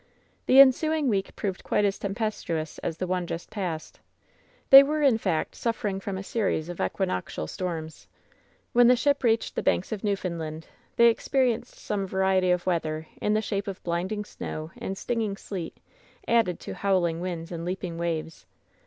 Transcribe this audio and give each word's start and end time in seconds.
The 0.47 0.59
ensuing 0.59 1.09
week 1.09 1.35
proved 1.35 1.63
quite 1.63 1.85
as 1.85 1.99
tempestuous 1.99 2.79
as 2.79 2.97
the 2.97 3.05
one 3.05 3.27
just 3.27 3.51
passed. 3.51 3.99
They 4.71 4.81
were, 4.81 5.03
in 5.03 5.19
fact, 5.19 5.53
suffering 5.53 5.99
from 5.99 6.17
a 6.17 6.23
series 6.23 6.69
of 6.69 6.79
equinoc 6.81 7.25
tial 7.29 7.47
storms. 7.47 8.07
When 8.73 8.87
the 8.87 8.95
ship 8.95 9.23
reached 9.23 9.53
the 9.55 9.61
Banks 9.61 9.91
of 9.91 10.03
Newfoundland 10.03 10.65
they 10.95 11.09
experienced 11.09 11.75
some 11.77 12.07
variety 12.07 12.49
of 12.49 12.65
weather 12.65 13.05
in 13.21 13.35
the 13.35 13.43
shape 13.43 13.67
of 13.67 13.83
blinding 13.83 14.25
snow 14.25 14.71
and 14.75 14.97
stinging 14.97 15.37
sleet, 15.37 15.77
added 16.27 16.59
to 16.61 16.73
howling 16.73 17.19
winda 17.21 17.53
and 17.53 17.63
leaping 17.63 17.99
waves. 17.99 18.47